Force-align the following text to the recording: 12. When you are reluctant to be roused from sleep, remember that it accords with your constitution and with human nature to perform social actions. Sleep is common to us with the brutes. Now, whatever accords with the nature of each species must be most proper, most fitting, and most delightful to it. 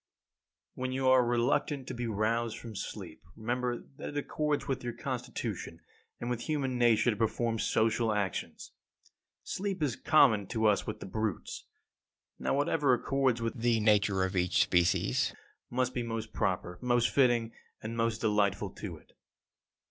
12. 0.73 0.81
When 0.83 0.91
you 0.93 1.07
are 1.09 1.23
reluctant 1.23 1.85
to 1.87 1.93
be 1.93 2.07
roused 2.07 2.57
from 2.57 2.75
sleep, 2.75 3.21
remember 3.35 3.83
that 3.97 4.09
it 4.09 4.17
accords 4.17 4.67
with 4.67 4.83
your 4.83 4.93
constitution 4.93 5.79
and 6.19 6.27
with 6.27 6.49
human 6.49 6.79
nature 6.79 7.11
to 7.11 7.15
perform 7.15 7.59
social 7.59 8.11
actions. 8.11 8.71
Sleep 9.43 9.83
is 9.83 9.95
common 9.95 10.47
to 10.47 10.65
us 10.65 10.87
with 10.87 11.01
the 11.01 11.05
brutes. 11.05 11.65
Now, 12.39 12.55
whatever 12.55 12.95
accords 12.95 13.43
with 13.43 13.53
the 13.61 13.79
nature 13.79 14.23
of 14.23 14.35
each 14.35 14.63
species 14.63 15.35
must 15.69 15.93
be 15.93 16.01
most 16.01 16.33
proper, 16.33 16.79
most 16.81 17.11
fitting, 17.11 17.53
and 17.83 17.95
most 17.95 18.21
delightful 18.21 18.71
to 18.71 18.97
it. 18.97 19.13